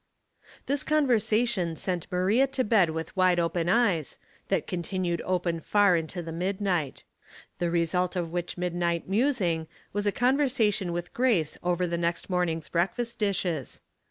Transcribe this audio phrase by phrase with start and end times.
[0.65, 6.23] This conversation sent ^laria to bed with wide open eyes, that continued open far into
[6.23, 7.03] the midnight.
[7.59, 12.67] The result of which midnight musing was a conversation with Grace over the next morning's
[12.67, 13.81] breakfast dishes.